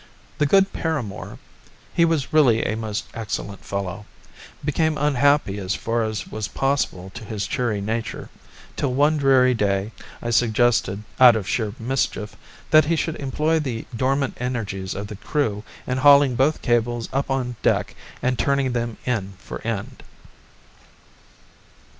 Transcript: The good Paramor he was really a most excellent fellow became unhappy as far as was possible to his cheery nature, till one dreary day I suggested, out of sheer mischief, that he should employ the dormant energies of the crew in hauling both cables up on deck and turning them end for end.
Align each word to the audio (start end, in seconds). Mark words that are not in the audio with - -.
The 0.39 0.47
good 0.47 0.73
Paramor 0.73 1.37
he 1.93 2.05
was 2.05 2.33
really 2.33 2.63
a 2.65 2.73
most 2.75 3.05
excellent 3.13 3.63
fellow 3.63 4.07
became 4.65 4.97
unhappy 4.97 5.59
as 5.59 5.75
far 5.75 6.01
as 6.03 6.25
was 6.25 6.47
possible 6.47 7.11
to 7.13 7.23
his 7.23 7.45
cheery 7.45 7.81
nature, 7.81 8.31
till 8.75 8.95
one 8.95 9.17
dreary 9.19 9.53
day 9.53 9.91
I 10.19 10.31
suggested, 10.31 11.03
out 11.19 11.35
of 11.35 11.47
sheer 11.47 11.75
mischief, 11.77 12.35
that 12.71 12.85
he 12.85 12.95
should 12.95 13.17
employ 13.17 13.59
the 13.59 13.85
dormant 13.95 14.35
energies 14.39 14.95
of 14.95 15.05
the 15.05 15.17
crew 15.17 15.63
in 15.85 15.99
hauling 15.99 16.33
both 16.33 16.63
cables 16.63 17.07
up 17.13 17.29
on 17.29 17.55
deck 17.61 17.93
and 18.23 18.39
turning 18.39 18.71
them 18.71 18.97
end 19.05 19.33
for 19.37 19.61
end. 19.61 20.01